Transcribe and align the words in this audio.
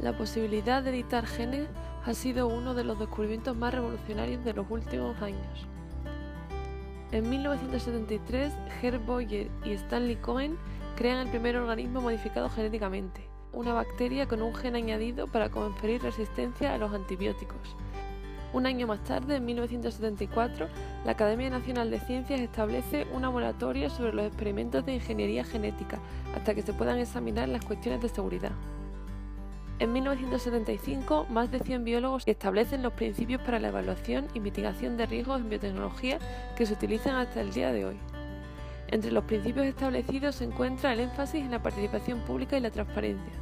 La 0.00 0.16
posibilidad 0.16 0.80
de 0.80 0.90
editar 0.90 1.26
genes 1.26 1.68
ha 2.04 2.14
sido 2.14 2.46
uno 2.46 2.72
de 2.72 2.84
los 2.84 3.00
descubrimientos 3.00 3.56
más 3.56 3.74
revolucionarios 3.74 4.44
de 4.44 4.54
los 4.54 4.70
últimos 4.70 5.20
años. 5.20 5.66
En 7.10 7.28
1973, 7.28 8.52
Herb 8.80 9.04
Boyer 9.04 9.50
y 9.64 9.72
Stanley 9.72 10.14
Cohen 10.16 10.56
crean 10.96 11.18
el 11.18 11.30
primer 11.30 11.56
organismo 11.56 12.00
modificado 12.00 12.48
genéticamente, 12.48 13.28
una 13.52 13.72
bacteria 13.72 14.28
con 14.28 14.40
un 14.40 14.54
gen 14.54 14.76
añadido 14.76 15.26
para 15.26 15.50
conferir 15.50 16.00
resistencia 16.02 16.74
a 16.74 16.78
los 16.78 16.94
antibióticos. 16.94 17.76
Un 18.52 18.66
año 18.66 18.86
más 18.86 19.02
tarde, 19.04 19.36
en 19.36 19.44
1974, 19.44 20.68
la 21.04 21.12
Academia 21.12 21.50
Nacional 21.50 21.90
de 21.90 21.98
Ciencias 22.00 22.40
establece 22.40 23.06
una 23.12 23.30
moratoria 23.30 23.90
sobre 23.90 24.12
los 24.14 24.26
experimentos 24.26 24.86
de 24.86 24.94
ingeniería 24.94 25.44
genética 25.44 25.98
hasta 26.34 26.54
que 26.54 26.62
se 26.62 26.72
puedan 26.72 26.98
examinar 26.98 27.48
las 27.48 27.64
cuestiones 27.64 28.00
de 28.00 28.08
seguridad. 28.08 28.52
En 29.80 29.92
1975, 29.92 31.26
más 31.30 31.52
de 31.52 31.60
100 31.60 31.84
biólogos 31.84 32.24
establecen 32.26 32.82
los 32.82 32.94
principios 32.94 33.40
para 33.42 33.60
la 33.60 33.68
evaluación 33.68 34.26
y 34.34 34.40
mitigación 34.40 34.96
de 34.96 35.06
riesgos 35.06 35.40
en 35.40 35.48
biotecnología 35.48 36.18
que 36.56 36.66
se 36.66 36.72
utilizan 36.72 37.14
hasta 37.14 37.40
el 37.40 37.52
día 37.52 37.72
de 37.72 37.84
hoy. 37.84 37.96
Entre 38.88 39.12
los 39.12 39.24
principios 39.24 39.66
establecidos 39.66 40.34
se 40.34 40.44
encuentra 40.44 40.92
el 40.92 41.00
énfasis 41.00 41.42
en 41.42 41.52
la 41.52 41.62
participación 41.62 42.20
pública 42.20 42.58
y 42.58 42.60
la 42.60 42.70
transparencia. 42.70 43.32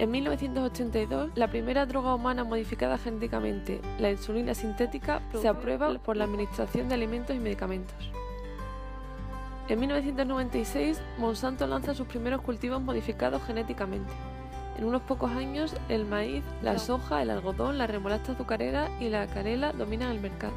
En 0.00 0.10
1982, 0.10 1.30
la 1.36 1.46
primera 1.46 1.86
droga 1.86 2.16
humana 2.16 2.42
modificada 2.42 2.98
genéticamente, 2.98 3.80
la 4.00 4.10
insulina 4.10 4.52
sintética, 4.54 5.22
se 5.40 5.46
aprueba 5.46 5.96
por 6.00 6.16
la 6.16 6.24
Administración 6.24 6.88
de 6.88 6.96
Alimentos 6.96 7.36
y 7.36 7.38
Medicamentos. 7.38 8.10
En 9.66 9.80
1996, 9.80 11.00
Monsanto 11.16 11.66
lanza 11.66 11.94
sus 11.94 12.06
primeros 12.06 12.42
cultivos 12.42 12.82
modificados 12.82 13.42
genéticamente. 13.44 14.12
En 14.76 14.84
unos 14.84 15.00
pocos 15.02 15.30
años, 15.30 15.74
el 15.88 16.04
maíz, 16.04 16.44
la 16.60 16.78
soja, 16.78 17.22
el 17.22 17.30
algodón, 17.30 17.78
la 17.78 17.86
remolacha 17.86 18.32
azucarera 18.32 18.90
y 19.00 19.08
la 19.08 19.26
canela 19.26 19.72
dominan 19.72 20.10
el 20.10 20.20
mercado. 20.20 20.52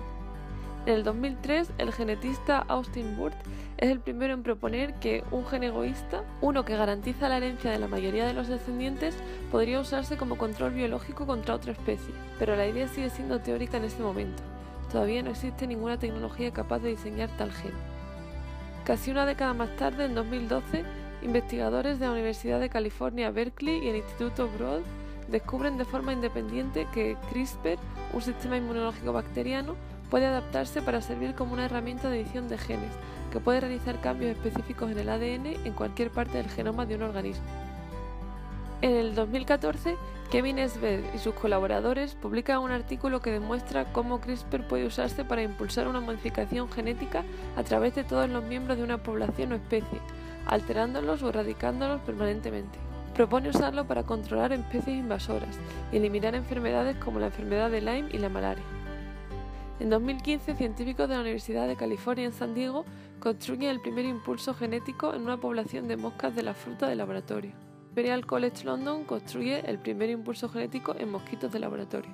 En 0.86 0.94
el 0.94 1.04
2003, 1.06 1.72
el 1.78 1.94
genetista 1.94 2.66
Austin 2.68 3.16
Burt 3.16 3.36
es 3.78 3.90
el 3.90 4.02
primero 4.02 4.34
en 4.34 4.44
proponer 4.44 4.94
que 4.96 5.24
un 5.32 5.46
gen 5.46 5.64
egoísta, 5.64 6.24
uno 6.42 6.66
que 6.66 6.76
garantiza 6.76 7.30
la 7.30 7.38
herencia 7.38 7.72
de 7.72 7.80
la 7.80 7.88
mayoría 7.88 8.26
de 8.26 8.34
los 8.34 8.50
descendientes, 8.50 9.16
podría 9.52 9.80
usarse 9.80 10.18
como 10.18 10.38
control 10.38 10.74
biológico 10.74 11.26
contra 11.26 11.56
otra 11.56 11.72
especie, 11.72 12.14
pero 12.40 12.58
la 12.58 12.68
idea 12.68 12.90
sigue 12.90 13.10
siendo 13.10 13.40
teórica 13.40 13.78
en 13.78 13.86
este 13.86 14.04
momento. 14.04 14.44
Todavía 14.92 15.24
no 15.24 15.30
existe 15.30 15.66
ninguna 15.66 15.98
tecnología 15.98 16.52
capaz 16.52 16.80
de 16.80 16.90
diseñar 16.90 17.30
tal 17.38 17.54
gen. 17.54 17.97
Casi 18.88 19.12
una 19.12 19.26
década 19.26 19.54
más 19.54 19.76
tarde, 19.76 20.06
en 20.06 20.16
2012, 20.16 20.86
investigadores 21.22 22.00
de 22.00 22.06
la 22.06 22.14
Universidad 22.14 22.58
de 22.58 22.70
California, 22.70 23.32
Berkeley 23.32 23.84
y 23.84 23.90
el 23.90 23.98
Instituto 23.98 24.48
Broad 24.48 24.80
descubren 25.28 25.78
de 25.78 25.84
forma 25.84 26.14
independiente 26.14 26.88
que 26.94 27.18
CRISPR, 27.30 27.78
un 28.14 28.22
sistema 28.22 28.56
inmunológico 28.56 29.12
bacteriano, 29.12 29.76
puede 30.10 30.26
adaptarse 30.26 30.82
para 30.82 31.02
servir 31.02 31.36
como 31.36 31.52
una 31.52 31.66
herramienta 31.66 32.10
de 32.10 32.22
edición 32.22 32.48
de 32.48 32.58
genes, 32.58 32.94
que 33.30 33.42
puede 33.42 33.60
realizar 33.60 34.00
cambios 34.00 34.32
específicos 34.32 34.90
en 34.90 35.00
el 35.00 35.10
ADN 35.10 35.66
en 35.66 35.74
cualquier 35.74 36.10
parte 36.10 36.38
del 36.38 36.50
genoma 36.50 36.86
de 36.86 36.96
un 36.96 37.02
organismo. 37.02 37.44
En 38.82 38.92
el 38.96 39.16
2014, 39.16 39.98
Kevin 40.32 40.58
Sved 40.68 41.06
y 41.16 41.20
sus 41.20 41.34
colaboradores 41.36 42.16
publican 42.16 42.60
un 42.60 42.72
artículo 42.72 43.22
que 43.22 43.32
demuestra 43.32 43.94
cómo 43.94 44.20
CRISPR 44.20 44.68
puede 44.68 44.86
usarse 44.86 45.24
para 45.24 45.42
impulsar 45.42 45.88
una 45.88 46.02
modificación 46.02 46.70
genética 46.70 47.24
a 47.56 47.64
través 47.64 47.96
de 47.96 48.04
todos 48.04 48.30
los 48.30 48.44
miembros 48.44 48.78
de 48.78 48.84
una 48.84 49.02
población 49.02 49.54
o 49.54 49.56
especie, 49.56 50.02
alterándolos 50.46 51.24
o 51.24 51.30
erradicándolos 51.30 52.02
permanentemente. 52.02 52.78
Propone 53.16 53.50
usarlo 53.50 53.88
para 53.88 54.04
controlar 54.04 54.52
especies 54.52 54.98
invasoras 54.98 55.58
y 55.94 55.98
eliminar 55.98 56.36
enfermedades 56.36 56.98
como 56.98 57.22
la 57.22 57.28
enfermedad 57.28 57.72
de 57.72 57.80
Lyme 57.80 58.10
y 58.12 58.18
la 58.18 58.28
malaria. 58.28 58.66
En 59.80 59.90
2015, 59.90 60.56
científicos 60.56 61.08
de 61.08 61.16
la 61.16 61.22
Universidad 61.22 61.70
de 61.70 61.78
California 61.78 62.26
en 62.26 62.34
San 62.34 62.54
Diego 62.54 62.84
construyen 63.22 63.72
el 63.72 63.80
primer 63.80 64.04
impulso 64.04 64.54
genético 64.54 65.14
en 65.14 65.22
una 65.22 65.38
población 65.38 65.88
de 65.88 65.96
moscas 65.96 66.36
de 66.36 66.44
la 66.44 66.54
fruta 66.54 66.90
de 66.90 66.96
laboratorio. 66.98 67.67
Imperial 67.98 68.28
College 68.28 68.64
London 68.64 69.06
construye 69.06 69.68
el 69.68 69.80
primer 69.80 70.12
impulso 70.12 70.48
genético 70.50 70.96
en 71.00 71.10
mosquitos 71.10 71.52
de 71.52 71.58
laboratorio. 71.58 72.12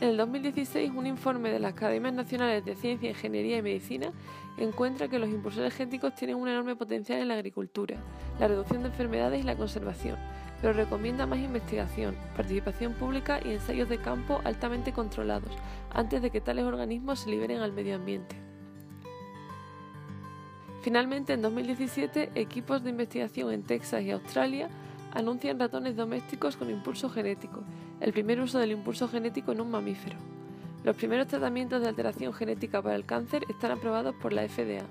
En 0.00 0.10
el 0.10 0.16
2016, 0.16 0.92
un 0.94 1.08
informe 1.08 1.50
de 1.50 1.58
las 1.58 1.72
Academias 1.72 2.14
Nacionales 2.14 2.64
de 2.64 2.76
Ciencia, 2.76 3.08
Ingeniería 3.08 3.56
y 3.56 3.62
Medicina 3.62 4.12
encuentra 4.56 5.08
que 5.08 5.18
los 5.18 5.28
impulsores 5.28 5.74
genéticos 5.74 6.14
tienen 6.14 6.36
un 6.36 6.46
enorme 6.46 6.76
potencial 6.76 7.18
en 7.18 7.26
la 7.26 7.34
agricultura, 7.34 7.96
la 8.38 8.46
reducción 8.46 8.82
de 8.82 8.90
enfermedades 8.90 9.40
y 9.40 9.42
la 9.42 9.56
conservación, 9.56 10.16
pero 10.62 10.72
recomienda 10.72 11.26
más 11.26 11.40
investigación, 11.40 12.14
participación 12.36 12.92
pública 12.92 13.40
y 13.44 13.54
ensayos 13.54 13.88
de 13.88 13.98
campo 13.98 14.40
altamente 14.44 14.92
controlados 14.92 15.50
antes 15.90 16.22
de 16.22 16.30
que 16.30 16.40
tales 16.40 16.64
organismos 16.64 17.18
se 17.18 17.30
liberen 17.30 17.60
al 17.60 17.72
medio 17.72 17.96
ambiente. 17.96 18.47
Finalmente, 20.82 21.32
en 21.32 21.42
2017, 21.42 22.30
equipos 22.34 22.82
de 22.82 22.90
investigación 22.90 23.52
en 23.52 23.62
Texas 23.62 24.02
y 24.02 24.10
Australia 24.10 24.68
anuncian 25.12 25.58
ratones 25.58 25.96
domésticos 25.96 26.56
con 26.56 26.70
impulso 26.70 27.10
genético, 27.10 27.62
el 28.00 28.12
primer 28.12 28.40
uso 28.40 28.58
del 28.58 28.72
impulso 28.72 29.08
genético 29.08 29.52
en 29.52 29.60
un 29.60 29.70
mamífero. 29.70 30.16
Los 30.84 30.96
primeros 30.96 31.26
tratamientos 31.26 31.82
de 31.82 31.88
alteración 31.88 32.32
genética 32.32 32.80
para 32.80 32.94
el 32.94 33.04
cáncer 33.04 33.44
están 33.48 33.72
aprobados 33.72 34.14
por 34.16 34.32
la 34.32 34.48
FDA. 34.48 34.84